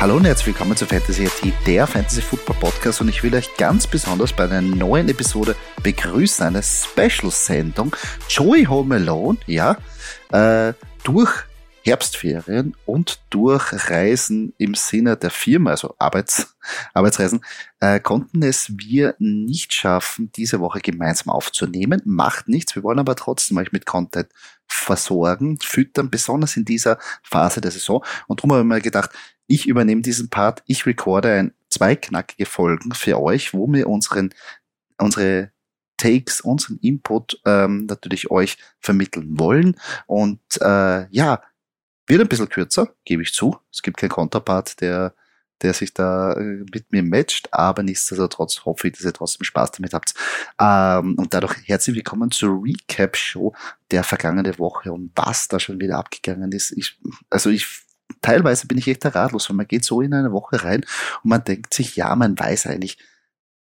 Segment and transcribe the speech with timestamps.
[0.00, 3.54] Hallo und herzlich willkommen zu Fantasy AT, der Fantasy Football Podcast und ich will euch
[3.58, 7.94] ganz besonders bei einer neuen Episode begrüßen, eine Special-Sendung.
[8.26, 9.76] Joey Home Alone, ja,
[10.32, 10.72] äh,
[11.04, 11.30] durch
[11.84, 16.56] Herbstferien und durch Reisen im Sinne der Firma, also Arbeits,
[16.94, 17.44] Arbeitsreisen,
[17.80, 22.00] äh, konnten es wir nicht schaffen, diese Woche gemeinsam aufzunehmen.
[22.06, 24.28] Macht nichts, wir wollen aber trotzdem euch mit Content
[24.66, 28.02] versorgen, füttern, besonders in dieser Phase der Saison.
[28.28, 29.10] Und darum haben wir gedacht,
[29.50, 34.32] ich übernehme diesen Part, ich recorde ein, zwei knackige Folgen für euch, wo wir unseren,
[34.96, 35.50] unsere
[35.96, 39.76] Takes, unseren Input ähm, natürlich euch vermitteln wollen.
[40.06, 41.42] Und äh, ja,
[42.06, 43.56] wird ein bisschen kürzer, gebe ich zu.
[43.72, 45.14] Es gibt keinen Counterpart, der,
[45.62, 49.72] der sich da äh, mit mir matcht, aber nichtsdestotrotz hoffe ich, dass ihr trotzdem Spaß
[49.72, 50.14] damit habt.
[50.60, 53.52] Ähm, und dadurch herzlich willkommen zur Recap-Show
[53.90, 56.70] der vergangenen Woche und was da schon wieder abgegangen ist.
[56.70, 57.89] Ich, also ich
[58.22, 60.84] teilweise bin ich echt ratlos, weil man geht so in eine Woche rein
[61.22, 62.98] und man denkt sich, ja, man weiß eigentlich,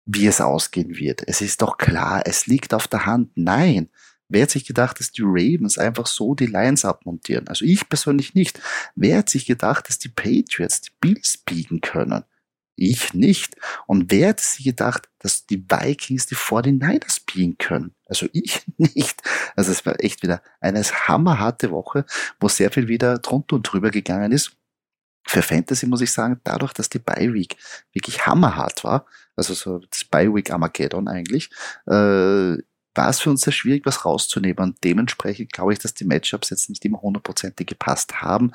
[0.05, 1.23] wie es ausgehen wird.
[1.27, 3.31] Es ist doch klar, es liegt auf der Hand.
[3.35, 3.89] Nein,
[4.29, 7.47] Wer hat sich gedacht, dass die Ravens einfach so die Lions abmontieren?
[7.49, 8.61] Also ich persönlich nicht.
[8.97, 12.25] Wer hat sich gedacht, dass die Patriots die Bills biegen können?
[12.77, 13.57] Ich nicht.
[13.87, 17.95] Und wer hat sich gedacht, dass die Vikings die 49ers biegen können?
[18.07, 19.23] Also ich nicht.
[19.57, 22.05] Also es war echt wieder eine hammerharte Woche,
[22.39, 24.53] wo sehr viel wieder drunter und drüber gegangen ist.
[25.27, 27.57] Für Fantasy muss ich sagen, dadurch, dass die Bye Week
[27.93, 31.51] wirklich hammerhart war, also so das Bye Week Armageddon eigentlich,
[31.87, 32.59] äh,
[32.97, 34.59] war es für uns sehr schwierig, was rauszunehmen.
[34.59, 38.53] Und dementsprechend glaube ich, dass die Matchups jetzt nicht immer hundertprozentig gepasst haben.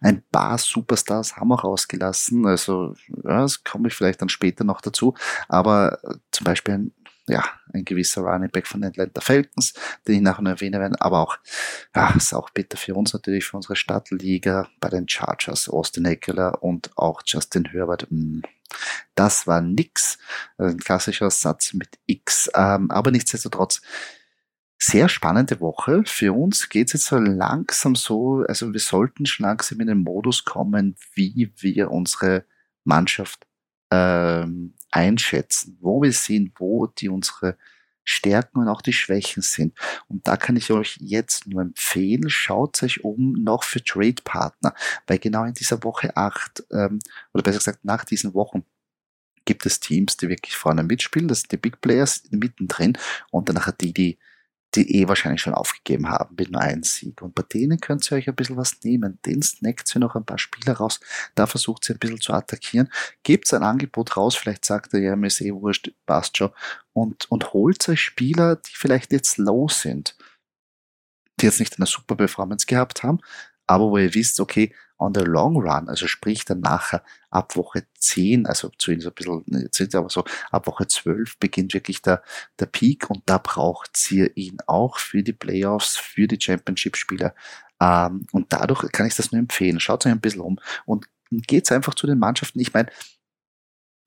[0.00, 2.46] Ein paar Superstars haben auch rausgelassen.
[2.46, 5.14] Also, ja, das komme ich vielleicht dann später noch dazu.
[5.48, 6.92] Aber äh, zum Beispiel ein
[7.28, 9.74] ja, ein gewisser Running Back von den Atlanta Falcons,
[10.06, 11.38] den ich nachher noch erwähnen werde, aber auch,
[11.94, 16.62] ja, ist auch bitter für uns natürlich, für unsere Stadtliga, bei den Chargers, Austin Eckler
[16.62, 18.08] und auch Justin Herbert.
[18.10, 18.42] Hm,
[19.14, 20.18] das war nix,
[20.58, 23.80] ein klassischer Satz mit X, ähm, aber nichtsdestotrotz,
[24.78, 26.02] sehr spannende Woche.
[26.04, 26.68] Für uns.
[26.68, 30.96] Geht es jetzt so langsam so, also wir sollten schon langsam in den Modus kommen,
[31.14, 32.44] wie wir unsere
[32.84, 33.46] Mannschaft
[33.90, 37.56] ähm, einschätzen, wo wir sind, wo die unsere
[38.06, 39.74] Stärken und auch die Schwächen sind.
[40.08, 44.74] Und da kann ich euch jetzt nur empfehlen, schaut euch um noch für Trade-Partner,
[45.06, 47.00] weil genau in dieser Woche acht ähm,
[47.34, 48.64] oder besser gesagt nach diesen Wochen
[49.44, 52.96] gibt es Teams, die wirklich vorne mitspielen, das sind die Big Players mittendrin
[53.30, 54.18] und dann nachher die, die
[54.76, 57.22] die eh wahrscheinlich schon aufgegeben haben mit nur einem Sieg.
[57.22, 59.18] Und bei denen könnt ihr euch ein bisschen was nehmen.
[59.24, 61.00] Den snackt ihr noch ein paar Spieler raus.
[61.34, 62.90] Da versucht ihr ein bisschen zu attackieren.
[63.22, 64.36] Gebt ein Angebot raus.
[64.36, 66.50] Vielleicht sagt ihr, ja, mir ist eh wurscht, passt schon.
[66.96, 70.16] Und, und holt euch Spieler, die vielleicht jetzt low sind.
[71.38, 73.20] Die jetzt nicht eine super Performance gehabt haben,
[73.66, 77.86] aber wo ihr wisst, okay, on the long run, also sprich dann nachher ab Woche
[77.98, 82.22] 10, also zumindest ein bisschen, jetzt sind aber so, ab Woche 12 beginnt wirklich der,
[82.58, 87.34] der Peak und da braucht ihr ihn auch für die Playoffs, für die Championship-Spieler.
[87.78, 89.80] Ähm, und dadurch kann ich das nur empfehlen.
[89.80, 92.58] Schaut euch ein bisschen um und geht's einfach zu den Mannschaften.
[92.60, 92.88] Ich meine,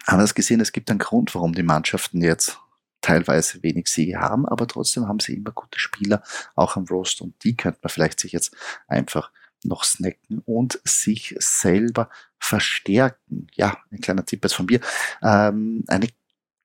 [0.08, 2.60] haben wir das gesehen, es gibt einen Grund, warum die Mannschaften jetzt
[3.10, 6.22] teilweise wenig Siege haben, aber trotzdem haben sie immer gute Spieler,
[6.56, 8.56] auch am Rost und die könnte man vielleicht sich jetzt
[8.88, 9.32] einfach
[9.64, 13.48] noch snacken und sich selber verstärken.
[13.54, 14.80] Ja, ein kleiner Tipp jetzt von mir.
[15.24, 16.08] Ähm, eine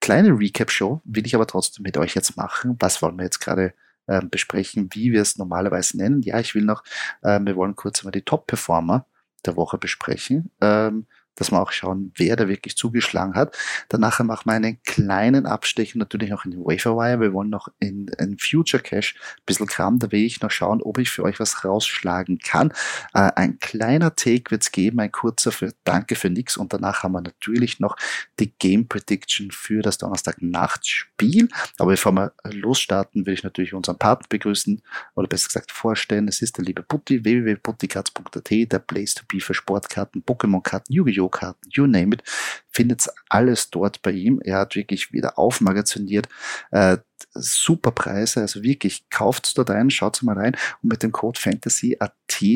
[0.00, 2.77] kleine Recap-Show will ich aber trotzdem mit euch jetzt machen.
[2.78, 3.72] Was wollen wir jetzt gerade
[4.06, 6.21] ähm, besprechen, wie wir es normalerweise nennen?
[6.22, 6.84] Ja, ich will noch,
[7.22, 9.06] ähm, wir wollen kurz mal die Top-Performer
[9.47, 10.50] der Woche besprechen.
[10.60, 11.06] Ähm,
[11.37, 13.56] dass wir auch schauen, wer da wirklich zugeschlagen hat.
[13.89, 17.21] Danach machen wir einen kleinen Abstecher natürlich auch in den Waferwire.
[17.21, 19.99] Wir wollen noch in, in Future Cache ein bisschen Kram.
[19.99, 22.72] Da will ich noch schauen, ob ich für euch was rausschlagen kann.
[23.12, 26.56] Äh, ein kleiner Take wird's geben, ein kurzer für Danke für nix.
[26.56, 27.97] Und danach haben wir natürlich noch
[28.39, 31.48] die Game Prediction für das Donnerstag-Nachtspiel.
[31.78, 34.83] Aber bevor wir losstarten, will ich natürlich unseren Partner begrüßen
[35.15, 36.28] oder besser gesagt vorstellen.
[36.28, 41.23] Es ist der liebe Putti, www.putticards.at, der Place to be für Sportkarten, Pokémon-Karten, Yu-Gi-Oh!
[41.24, 42.22] Videokarten, you name it,
[42.71, 44.41] findet alles dort bei ihm.
[44.42, 46.28] Er hat wirklich wieder aufmagaziniert.
[46.71, 46.98] Äh,
[47.32, 52.12] super Preise, also wirklich, kauft dort ein, schaut mal rein und mit dem Code FANTASY.at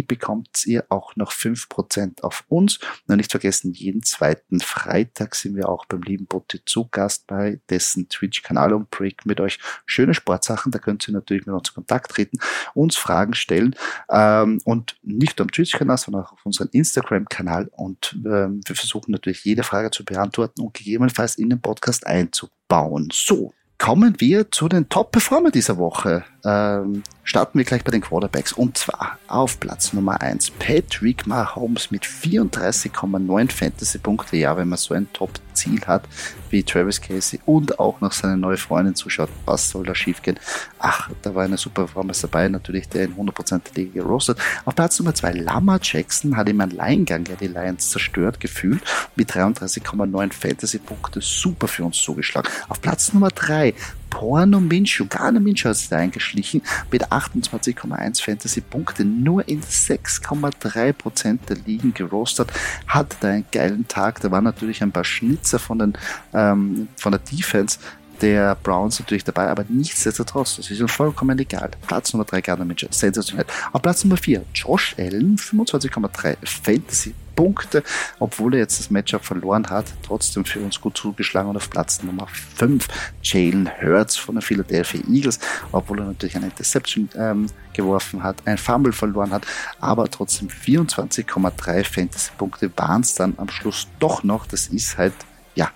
[0.07, 2.79] bekommt ihr auch noch fünf Prozent auf uns.
[3.07, 7.61] Und nicht vergessen, jeden zweiten Freitag sind wir auch beim lieben Botti zu Gast bei
[7.71, 10.73] dessen Twitch-Kanal und break mit euch schöne Sportsachen.
[10.73, 12.39] Da könnt ihr natürlich mit uns in Kontakt treten,
[12.75, 13.77] uns Fragen stellen
[14.11, 19.45] ähm, und nicht am Twitch-Kanal, sondern auch auf unserem Instagram-Kanal und ähm, wir versuchen natürlich
[19.45, 23.09] jede Frage zu beantworten und gegebenenfalls in den Podcast einzubauen.
[23.13, 26.25] So, kommen wir zu den Top-Performer dieser Woche.
[26.45, 28.53] Ähm, starten wir gleich bei den Quarterbacks.
[28.53, 34.37] Und zwar auf Platz Nummer 1 Patrick Mahomes mit 34,9 Fantasy-Punkte.
[34.37, 36.05] Ja, wenn man so ein Top-Ziel hat
[36.51, 40.39] wie Travis Casey und auch noch seine neue Freundin zuschaut, was soll da schiefgehen?
[40.79, 44.39] Ach, da war eine super Performance dabei, natürlich der in 100% der Liga gerostet.
[44.65, 48.83] Auf Platz Nummer 2 Lama Jackson hat im Alleingang ja die Lions zerstört gefühlt
[49.17, 51.21] mit 33,9 Fantasy-Punkte.
[51.21, 52.49] Super für uns zugeschlagen.
[52.69, 53.75] Auf Platz Nummer 3
[54.11, 61.57] Porno Minshew, Garner Minshew hat sich da eingeschlichen mit 28,1 Fantasy-Punkte, nur in 6,3% der
[61.67, 62.53] Ligen gerostet,
[62.87, 65.99] hat da einen geilen Tag, da waren natürlich ein paar Schnitzer von, den,
[66.33, 67.79] ähm, von der Defense,
[68.21, 71.71] der Browns natürlich dabei, aber nichtsdestotrotz, das ist vollkommen egal.
[71.87, 73.47] Platz Nummer 3 Gardner Minshew, sensationell.
[73.73, 77.85] Auf Platz Nummer 4 Josh Allen, 25,3 Fantasy Punkte,
[78.19, 82.03] obwohl er jetzt das Matchup verloren hat, trotzdem für uns gut zugeschlagen und auf Platz
[82.03, 82.89] Nummer 5
[83.23, 85.39] Jalen Hurts von den Philadelphia Eagles,
[85.71, 89.47] obwohl er natürlich eine Interception ähm, geworfen hat, ein Fumble verloren hat,
[89.79, 94.45] aber trotzdem 24,3 Fantasy-Punkte waren es dann am Schluss doch noch.
[94.47, 95.15] Das ist halt,
[95.55, 95.71] ja,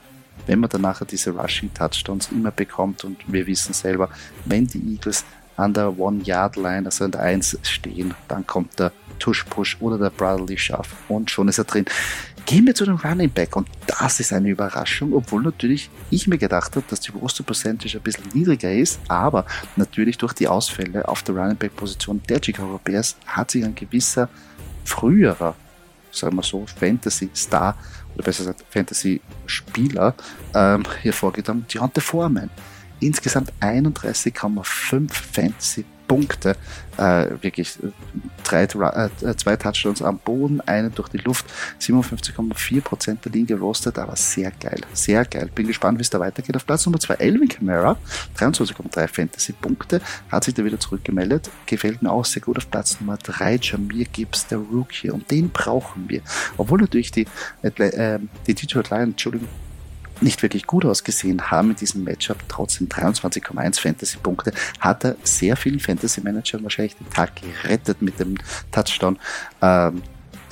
[0.48, 4.08] wenn man dann nachher diese Rushing Touchdowns immer bekommt und wir wissen selber,
[4.46, 5.24] wenn die Eagles
[5.62, 10.58] an der One-Yard-Line, also an der 1 stehen, dann kommt der Tush-Push oder der Brotherly
[10.58, 11.84] Shove und schon ist er drin.
[12.44, 16.38] Gehen wir zu dem Running Back und das ist eine Überraschung, obwohl natürlich ich mir
[16.38, 21.06] gedacht habe, dass die Roster Percentage ein bisschen niedriger ist, aber natürlich durch die Ausfälle
[21.06, 24.28] auf der Running Back Position der Chicago Bears hat sich ein gewisser
[24.84, 25.54] früherer,
[26.10, 27.76] sagen wir so, Fantasy Star
[28.14, 30.14] oder besser gesagt Fantasy Spieler
[30.52, 32.50] ähm, hervorgetan, Deontay Foreman
[33.06, 36.56] insgesamt 31,5 Fantasy Punkte.
[36.98, 37.78] Äh, wirklich
[38.44, 41.46] drei, äh, zwei Touchdowns am Boden, einen durch die Luft,
[41.80, 45.50] 57,4% der Linie gerostet, aber sehr geil, sehr geil.
[45.54, 46.54] Bin gespannt, wie es da weitergeht.
[46.54, 47.96] Auf Platz Nummer 2 Elvin Kamara,
[48.36, 51.48] 23,3 Fantasy-Punkte, hat sich da wieder zurückgemeldet.
[51.64, 52.58] Gefällt mir auch sehr gut.
[52.58, 56.20] Auf Platz Nummer 3 Jamir Gibbs, der Rookie, und den brauchen wir.
[56.58, 57.26] Obwohl natürlich die,
[57.62, 59.48] äh, die Detroit Lions, Entschuldigung,
[60.22, 65.80] nicht wirklich gut ausgesehen haben in diesem Matchup, trotzdem 23,1 Fantasy-Punkte, hat er sehr vielen
[65.80, 68.36] Fantasy-Managern wahrscheinlich den Tag gerettet mit dem
[68.70, 69.18] Touchdown.
[69.60, 70.02] Ähm,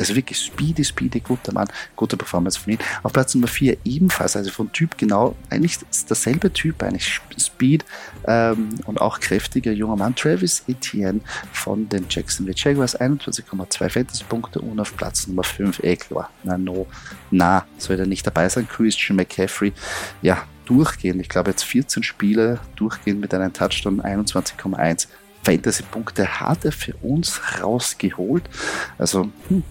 [0.00, 2.78] also wirklich speedy, speedy, guter Mann, gute Performance von ihm.
[3.02, 7.84] Auf Platz Nummer 4 ebenfalls, also von Typ genau, eigentlich dasselbe Typ, eigentlich Speed
[8.26, 11.20] ähm, und auch kräftiger junger Mann, Travis Etienne
[11.52, 16.86] von den Jacksonville Jaguars, 21,2 Fantasy-Punkte und auf Platz Nummer 5 eh klar, na no,
[17.30, 19.72] na, soll er nicht dabei sein, Christian McCaffrey,
[20.22, 25.08] ja, durchgehen, ich glaube jetzt 14 Spiele, durchgehen mit einem Touchdown, 21,1
[25.42, 28.44] Fantasy-Punkte hat er für uns rausgeholt.
[28.98, 29.64] Also hm,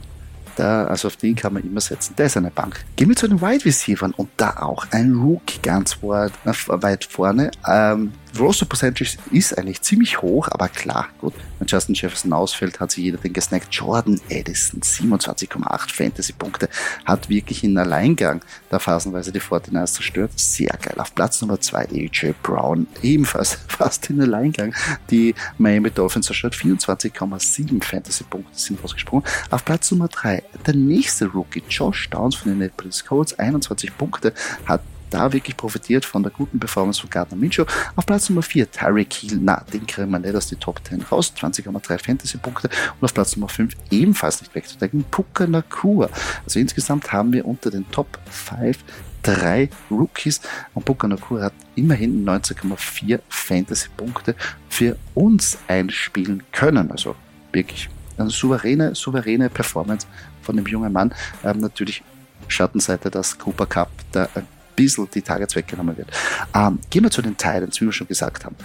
[0.59, 2.15] da, also auf den kann man immer setzen.
[2.17, 2.83] Der ist eine Bank.
[2.95, 7.51] Gehen wir zu den Wide Receivers und da auch ein Rookie ganz weit, weit vorne.
[7.67, 12.91] Ähm, Roster Percentage ist eigentlich ziemlich hoch, aber klar, gut, wenn Justin Jefferson ausfällt, hat
[12.91, 13.73] sich jeder den gesnackt.
[13.73, 16.69] Jordan Edison, 27,8 Fantasy-Punkte,
[17.05, 20.31] hat wirklich in Alleingang da phasenweise die 49ers zerstört.
[20.35, 20.95] Sehr geil.
[20.97, 24.73] Auf Platz Nummer 2 AJ Brown, ebenfalls fast in Alleingang.
[25.09, 29.25] Die Miami Dolphins zerstört, 24,7 Fantasy-Punkte sind rausgesprungen.
[29.49, 34.33] Auf Platz Nummer 3 der nächste Rookie, Josh Downs von den Netflix Colts, 21 Punkte,
[34.65, 37.65] hat da wirklich profitiert von der guten Performance von Gardner Minshew.
[37.95, 41.01] Auf Platz Nummer 4 Tyreek Hill, na, den kriegen wir nicht aus die Top 10
[41.03, 42.69] raus, 20,3 Fantasy-Punkte
[42.99, 46.09] und auf Platz Nummer 5 ebenfalls nicht wegzudenken, Puka Nakua.
[46.43, 48.77] Also insgesamt haben wir unter den Top 5
[49.21, 50.41] drei Rookies
[50.73, 54.35] und Puka Nakua hat immerhin 19,4 Fantasy-Punkte
[54.69, 56.91] für uns einspielen können.
[56.91, 57.15] Also
[57.51, 60.07] wirklich eine souveräne, souveräne Performance
[60.41, 61.13] von dem jungen Mann.
[61.43, 62.03] Ähm, natürlich
[62.47, 64.47] Schattenseite, dass Cooper Cup da ein
[64.83, 66.09] bisschen die Targets weggenommen wird.
[66.55, 68.55] Ähm, gehen wir zu den Titans, wie wir schon gesagt haben.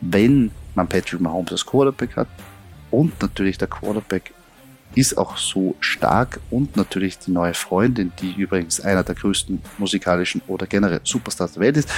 [0.00, 2.28] Wenn man Patrick Mahomes als Quarterback hat
[2.90, 4.32] und natürlich der Quarterback
[4.94, 10.40] ist auch so stark und natürlich die neue Freundin, die übrigens einer der größten musikalischen
[10.46, 11.90] oder generell Superstars der Welt ist,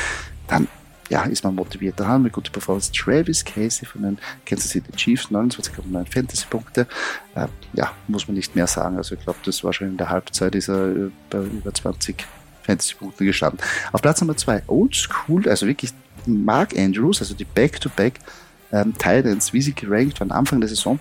[0.49, 0.67] dann
[1.09, 1.99] ja, ist man motiviert.
[1.99, 2.93] Da haben wir gute Performance.
[2.93, 6.87] Travis Casey von den Kansas City Chiefs, 29,9 Fantasy-Punkte.
[7.35, 8.97] Äh, ja, muss man nicht mehr sagen.
[8.97, 12.25] Also ich glaube, das war schon in der Halbzeit, ist er bei über 20
[12.63, 13.61] Fantasy-Punkte gestanden.
[13.93, 15.93] Auf Platz Nummer 2, Old School, also wirklich
[16.27, 18.21] Mark Andrews, also die Back-to-Back
[18.73, 21.01] ähm, Titans, wie sie gerankt waren Anfang der Saison,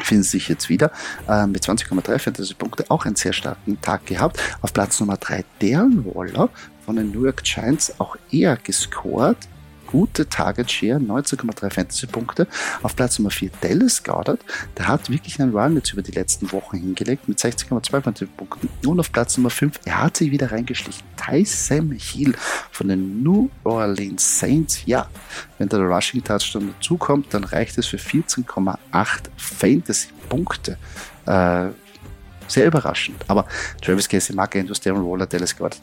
[0.00, 0.90] finden sich jetzt wieder
[1.28, 4.40] äh, mit 20,3 Fantasy-Punkte auch einen sehr starken Tag gehabt.
[4.60, 6.50] Auf Platz Nummer 3 Darren Waller
[6.84, 9.38] von den New York Giants auch eher gescored,
[9.86, 12.46] gute Target Share, 19,3 Fantasy-Punkte.
[12.82, 14.40] Auf Platz Nummer 4 Dallas Goddard,
[14.76, 18.68] der hat wirklich einen Run jetzt über die letzten Wochen hingelegt mit 16,2 Fantasy-Punkten.
[18.86, 22.34] Und auf Platz Nummer 5, er hat sich wieder reingeschlichen, Tyson Hill
[22.70, 24.82] von den New Orleans Saints.
[24.86, 25.08] Ja,
[25.58, 28.76] wenn der Rushing Touchdown dazukommt, dann reicht es für 14,8
[29.36, 30.78] Fantasy-Punkte.
[31.26, 31.68] Äh,
[32.46, 33.24] sehr überraschend.
[33.28, 33.46] Aber
[33.80, 35.80] Travis Casey, Mark Andrews, Darren Waller, Dallas Goddard,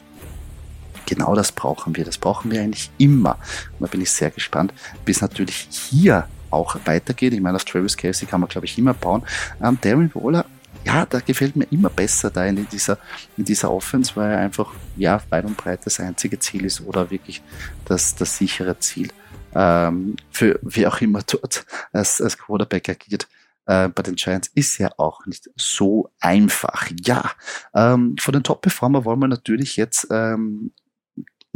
[1.06, 2.04] genau das brauchen wir.
[2.04, 3.38] Das brauchen wir eigentlich immer.
[3.78, 4.72] Und da bin ich sehr gespannt,
[5.04, 7.32] bis natürlich hier auch weitergeht.
[7.32, 9.22] Ich meine, auf Travis Casey kann man, glaube ich, immer bauen.
[9.62, 10.44] Ähm, Darren Waller,
[10.84, 12.98] ja, da gefällt mir immer besser da in dieser,
[13.36, 17.10] in dieser Offense, weil er einfach, ja, weit und breit das einzige Ziel ist oder
[17.10, 17.42] wirklich
[17.84, 19.08] das, das sichere Ziel.
[19.54, 23.28] Ähm, für wie auch immer dort als, als Quarterback agiert
[23.66, 26.90] äh, bei den Giants ist ja auch nicht so einfach.
[27.04, 27.30] Ja,
[27.74, 30.72] ähm, von den Top-Performer wollen wir natürlich jetzt ähm,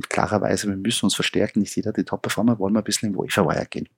[0.09, 3.65] klarerweise, wir müssen uns verstärken, nicht jeder die Top-Performer, wollen wir ein bisschen im Waiver
[3.67, 3.89] gehen.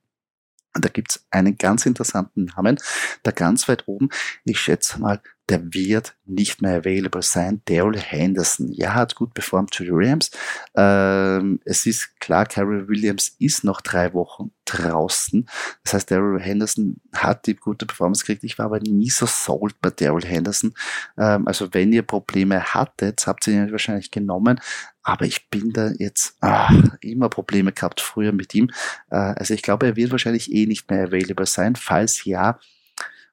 [0.74, 2.78] Und da gibt's einen ganz interessanten Namen,
[3.22, 4.10] da ganz weit oben,
[4.44, 7.62] ich schätze mal, der wird nicht mehr available sein.
[7.64, 10.30] Daryl Henderson, ja, hat gut performt für die Rams.
[10.76, 15.48] Ähm, es ist klar, Carol Williams ist noch drei Wochen draußen.
[15.84, 18.44] Das heißt, Daryl Henderson hat die gute Performance gekriegt.
[18.44, 20.74] Ich war aber nie so sold bei Daryl Henderson.
[21.16, 24.60] Ähm, also wenn ihr Probleme hattet, habt ihr ihn wahrscheinlich genommen.
[25.02, 28.70] Aber ich bin da jetzt ach, immer Probleme gehabt früher mit ihm.
[29.10, 31.74] Äh, also ich glaube, er wird wahrscheinlich eh nicht mehr available sein.
[31.74, 32.58] Falls ja,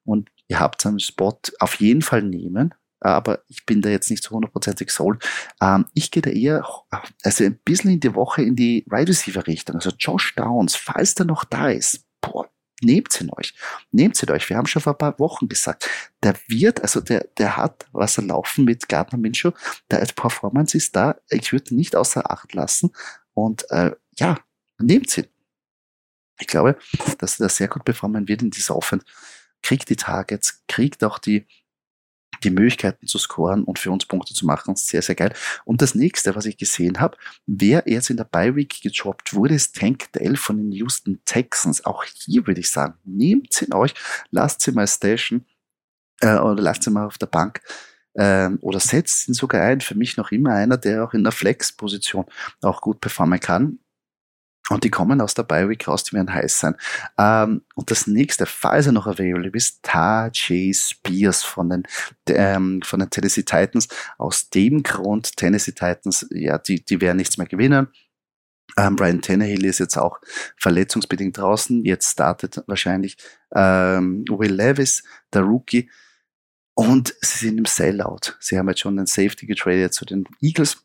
[0.06, 4.24] und ihr habt einen Spot auf jeden Fall nehmen, aber ich bin da jetzt nicht
[4.24, 5.24] so hundertprozentig sold.
[5.62, 6.66] Ähm, ich gehe da eher,
[7.24, 9.76] also ein bisschen in die Woche in die Wide Receiver Richtung.
[9.76, 12.50] Also Josh Downs, falls der noch da ist, boah,
[12.82, 13.54] nehmt ihn euch.
[13.92, 14.50] Nehmt ihn euch.
[14.50, 15.90] Wir haben schon vor ein paar Wochen gesagt,
[16.24, 19.52] der wird, also der, der hat was er laufen mit Gardner Minshew.
[19.92, 21.16] Der Performance ist da.
[21.30, 22.92] Ich würde nicht außer Acht lassen.
[23.34, 24.38] Und äh, ja,
[24.80, 25.28] nehmt ihn.
[26.40, 26.78] Ich glaube,
[27.20, 29.06] dass er das sehr gut performen wird in dieser Offense
[29.66, 31.48] kriegt die Targets, kriegt auch die,
[32.44, 34.76] die Möglichkeiten zu scoren und für uns Punkte zu machen.
[34.76, 35.34] Sehr, sehr geil.
[35.66, 37.18] Und das nächste, was ich gesehen habe,
[37.48, 41.84] wer jetzt in der Bi-Week gedroppt wurde, ist Tank Dell von den Houston Texans.
[41.84, 43.96] Auch hier würde ich sagen, nehmt sie in euch,
[44.30, 45.46] lasst sie mal station
[46.22, 47.62] äh, oder lasst sie mal auf der Bank
[48.16, 49.82] ähm, oder setzt ihn sogar ein.
[49.82, 52.26] Für mich noch immer einer, der auch in der Flex-Position
[52.62, 53.80] auch gut performen kann.
[54.70, 56.76] Und die kommen aus der Bi-Week raus, die werden heiß sein.
[57.20, 61.84] Ähm, und das nächste, falls er noch available ist, Tajay Spears von den,
[62.30, 63.88] ähm, von den Tennessee Titans.
[64.18, 67.90] Aus dem Grund, Tennessee Titans, ja, die, die werden nichts mehr gewinnen.
[68.78, 70.20] Ähm, Brian Tannehill ist jetzt auch
[70.58, 71.86] verletzungsbedingt draußen.
[71.86, 73.18] Jetzt startet wahrscheinlich
[73.54, 75.90] ähm, Will Levis, der Rookie.
[76.74, 78.34] Und sie sind im Sellout.
[78.40, 80.84] Sie haben jetzt schon einen Safety getradet zu den Eagles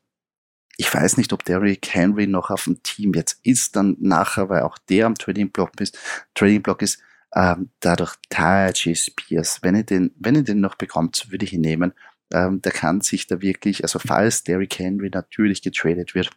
[0.80, 4.62] ich weiß nicht, ob Derrick Henry noch auf dem Team jetzt ist, dann nachher, weil
[4.62, 5.98] auch der am Trading Block ist,
[6.34, 7.02] Trading Block ist,
[7.34, 11.60] ähm, dadurch Taji Spears, wenn ihr den, wenn ihr den noch bekommt, würde ich ihn
[11.60, 11.92] nehmen.
[12.32, 16.30] Ähm, der kann sich da wirklich, also falls Derrick Henry natürlich getradet wird,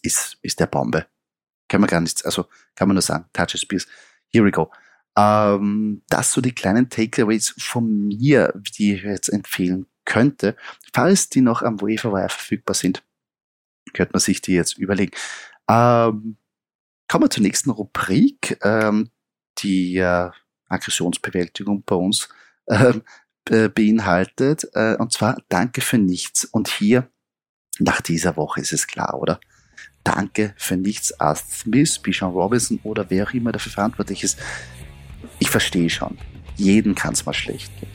[0.00, 1.04] ist, ist der Bombe.
[1.68, 3.86] Kann man gar nichts, also kann man nur sagen, Taji Spears,
[4.28, 4.72] here we go.
[5.14, 10.56] Ähm, das so die kleinen Takeaways von mir, die ich jetzt empfehlen könnte,
[10.94, 13.02] falls die noch am Waiver verfügbar sind
[13.92, 15.12] könnte man sich die jetzt überlegen.
[15.68, 16.36] Ähm,
[17.08, 19.10] kommen wir zur nächsten Rubrik, ähm,
[19.58, 20.30] die äh,
[20.68, 22.28] Aggressionsbewältigung bei uns
[22.66, 23.00] äh,
[23.68, 24.68] beinhaltet.
[24.74, 26.44] Äh, und zwar Danke für nichts.
[26.44, 27.10] Und hier,
[27.78, 29.40] nach dieser Woche ist es klar, oder?
[30.04, 34.38] Danke für nichts, Arthur Smith, Bijan Robinson oder wer auch immer dafür verantwortlich ist.
[35.38, 36.18] Ich verstehe schon.
[36.56, 37.91] Jeden kann es mal schlecht gehen.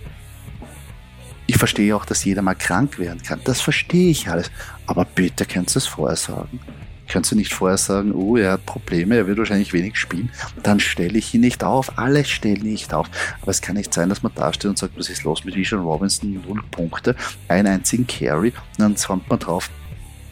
[1.48, 3.40] Ich verstehe auch, dass jeder mal krank werden kann.
[3.46, 4.52] Das verstehe ich alles.
[4.86, 6.60] Aber bitte kannst du es vorher sagen.
[7.08, 10.30] Kannst du nicht vorher sagen, oh, er hat Probleme, er wird wahrscheinlich wenig spielen,
[10.62, 11.98] dann stelle ich ihn nicht auf.
[11.98, 13.10] Alle stellen nicht auf.
[13.42, 15.56] Aber es kann nicht sein, dass man da steht und sagt, was ist los mit
[15.56, 16.42] Vision Robinson?
[16.46, 17.16] Null Punkte,
[17.48, 18.50] einen einzigen Carry.
[18.50, 19.70] Und dann kommt man drauf,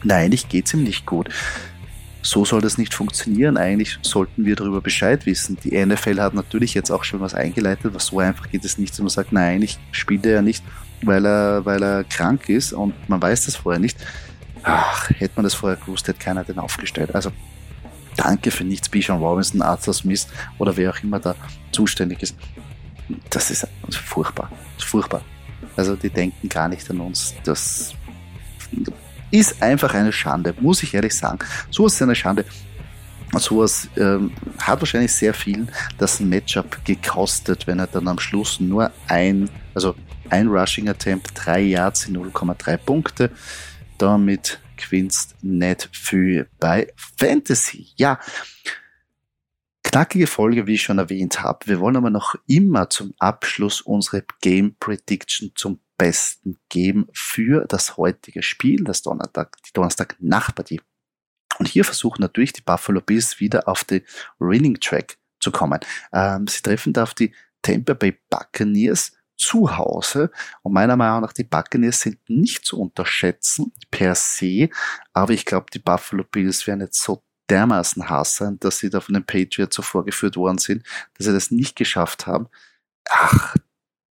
[0.04, 1.30] nein, ich geht's ihm nicht gut.
[2.26, 3.56] So soll das nicht funktionieren.
[3.56, 5.56] Eigentlich sollten wir darüber Bescheid wissen.
[5.62, 8.92] Die NFL hat natürlich jetzt auch schon was eingeleitet, was so einfach geht es nicht,
[8.92, 10.64] dass man sagt, nein, ich spiele ja nicht
[11.02, 13.98] weil er, weil er krank ist und man weiß das vorher nicht.
[14.62, 17.14] Ach, hätte man das vorher gewusst, hätte keiner den aufgestellt.
[17.14, 17.30] Also
[18.16, 20.26] danke für nichts, Bijan Robinson, Arthur Smith
[20.58, 21.34] oder wer auch immer da
[21.72, 22.36] zuständig ist.
[23.30, 24.50] Das ist furchtbar.
[24.74, 25.22] Das ist furchtbar.
[25.76, 27.34] Also die denken gar nicht an uns.
[27.44, 27.94] Das
[29.30, 31.38] ist einfach eine Schande, muss ich ehrlich sagen.
[31.70, 32.44] So ist eine Schande.
[33.32, 35.66] Sowas ähm, hat wahrscheinlich sehr viel
[35.98, 39.94] das Matchup gekostet, wenn er dann am Schluss nur ein, also
[40.30, 43.30] ein Rushing Attempt, drei Yards in 0,3 Punkte.
[43.98, 47.88] Damit gewinnst nicht viel bei Fantasy.
[47.96, 48.20] Ja,
[49.82, 51.66] knackige Folge, wie ich schon erwähnt habe.
[51.66, 57.96] Wir wollen aber noch immer zum Abschluss unsere Game Prediction zum Besten geben für das
[57.96, 60.80] heutige Spiel, das Donnerstag, die Donnerstag-Nachtpartie.
[61.58, 64.02] Und hier versuchen natürlich die Buffalo Bills wieder auf den
[64.38, 65.80] Winning Track zu kommen.
[66.12, 70.30] Ähm, sie treffen da auf die Tampa Bay Buccaneers zu Hause.
[70.62, 74.68] Und meiner Meinung nach, die Buccaneers sind nicht zu unterschätzen per se.
[75.12, 79.00] Aber ich glaube, die Buffalo Bills werden jetzt so dermaßen Hass sein, dass sie da
[79.00, 80.84] von den Patriots so vorgeführt worden sind,
[81.14, 82.48] dass sie das nicht geschafft haben.
[83.08, 83.54] Ach,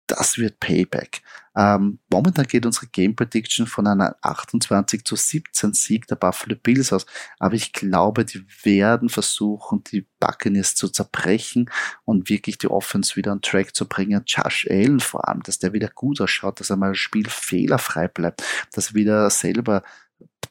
[0.06, 1.22] das wird Payback.
[1.56, 6.92] Ähm, momentan geht unsere Game Prediction von einer 28 zu 17 Sieg der Buffalo Bills
[6.92, 7.06] aus.
[7.38, 11.70] Aber ich glaube, die werden versuchen, die Buccaneers zu zerbrechen
[12.04, 14.24] und wirklich die Offense wieder on Track zu bringen.
[14.26, 18.08] Josh Allen vor allem, dass der wieder gut ausschaut, dass er mal das Spiel fehlerfrei
[18.08, 18.42] bleibt,
[18.72, 19.82] dass er wieder selber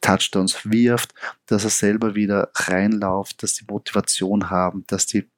[0.00, 1.14] Touchdowns wirft,
[1.46, 5.30] dass er selber wieder reinläuft, dass die Motivation haben, dass die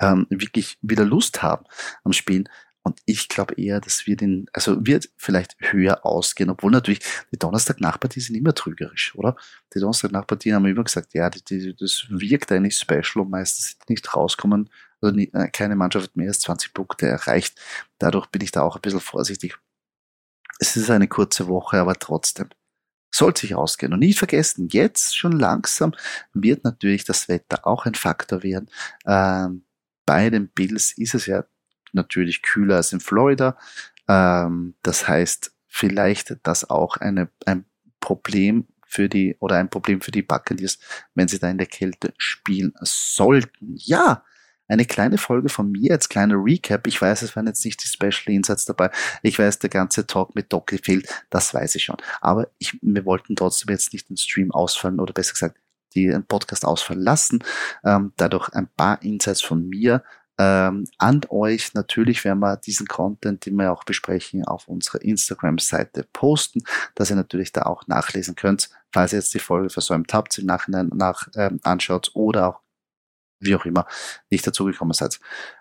[0.00, 1.64] ähm, wirklich wieder Lust haben
[2.04, 2.48] am Spielen.
[2.86, 7.00] Und ich glaube eher, dass wir den, also wird vielleicht höher ausgehen, obwohl natürlich
[7.32, 9.34] die Donnerstag-Nachpartien sind immer trügerisch, oder?
[9.74, 14.14] Die Donnerstag-Nachpartien haben immer gesagt, ja, die, die, das wirkt eigentlich special und meistens nicht
[14.14, 17.60] rauskommen, also nie, äh, keine Mannschaft mehr als 20 Punkte erreicht.
[17.98, 19.58] Dadurch bin ich da auch ein bisschen vorsichtig.
[20.60, 22.50] Es ist eine kurze Woche, aber trotzdem
[23.12, 23.94] sollte sich ausgehen.
[23.94, 25.92] Und nicht vergessen, jetzt schon langsam
[26.34, 28.70] wird natürlich das Wetter auch ein Faktor werden.
[29.04, 29.64] Ähm,
[30.06, 31.46] bei den Bills ist es ja
[31.96, 33.56] natürlich kühler als in Florida.
[34.08, 37.64] Ähm, das heißt, vielleicht das auch eine, ein
[38.00, 40.78] Problem für die oder ein Problem für die Buccaneers,
[41.14, 43.74] wenn sie da in der Kälte spielen sollten.
[43.76, 44.22] Ja,
[44.68, 46.86] eine kleine Folge von mir als kleiner Recap.
[46.86, 48.90] Ich weiß, es waren jetzt nicht die Special Insights dabei.
[49.22, 51.08] Ich weiß, der ganze Talk mit Doc fehlt.
[51.30, 51.96] Das weiß ich schon.
[52.20, 55.58] Aber ich, wir wollten trotzdem jetzt nicht den Stream ausfallen oder besser gesagt,
[55.94, 57.44] den Podcast ausfallen lassen.
[57.84, 60.02] Ähm, dadurch ein paar Insights von mir
[60.38, 61.74] ähm, an euch.
[61.74, 66.62] Natürlich werden wir diesen Content, den wir auch besprechen, auf unserer Instagram-Seite posten,
[66.94, 70.46] dass ihr natürlich da auch nachlesen könnt, falls ihr jetzt die Folge versäumt habt, im
[70.46, 72.60] Nachhinein nach ähm, anschaut oder auch
[73.40, 73.86] wie auch immer
[74.30, 75.20] nicht dazugekommen seid.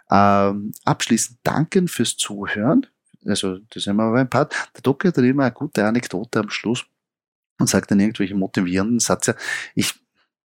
[0.09, 2.87] Ähm, abschließend danken fürs Zuhören.
[3.25, 4.53] Also, das ist immer mein Part.
[4.75, 6.85] Der Docker hat immer eine gute Anekdote am Schluss
[7.59, 9.35] und sagt dann irgendwelche motivierenden Sätze.
[9.73, 9.93] Ich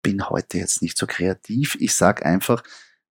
[0.03, 1.77] bin heute jetzt nicht so kreativ.
[1.81, 2.63] Ich sage einfach,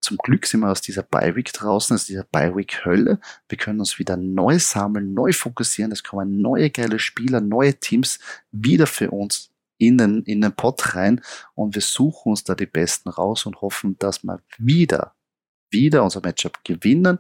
[0.02, 3.20] zum Glück sind wir aus dieser Bi-Week draußen, aus dieser Bi-Week-Hölle.
[3.50, 5.92] Wir können uns wieder neu sammeln, neu fokussieren.
[5.92, 8.20] Es kommen neue geile Spieler, neue Teams
[8.52, 11.22] wieder für uns in den, in den Pot rein
[11.54, 15.14] und wir suchen uns da die Besten raus und hoffen, dass wir wieder,
[15.70, 17.20] wieder unser Matchup gewinnen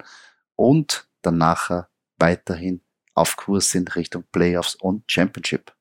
[0.56, 2.82] und dann nachher weiterhin
[3.14, 5.77] auf Kurs sind Richtung Playoffs und Championship.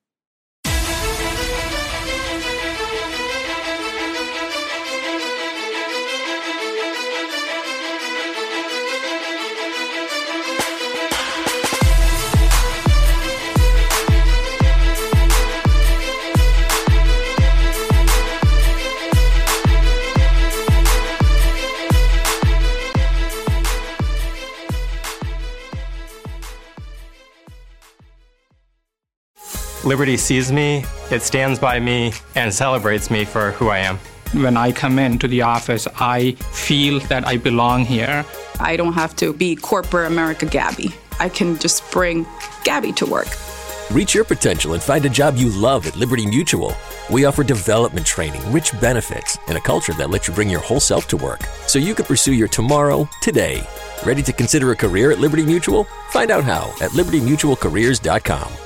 [29.86, 33.98] Liberty sees me, it stands by me, and celebrates me for who I am.
[34.32, 38.26] When I come into the office, I feel that I belong here.
[38.58, 40.92] I don't have to be corporate America Gabby.
[41.20, 42.26] I can just bring
[42.64, 43.28] Gabby to work.
[43.92, 46.74] Reach your potential and find a job you love at Liberty Mutual.
[47.08, 50.80] We offer development training, rich benefits, and a culture that lets you bring your whole
[50.80, 53.64] self to work so you can pursue your tomorrow today.
[54.04, 55.84] Ready to consider a career at Liberty Mutual?
[56.10, 58.65] Find out how at libertymutualcareers.com.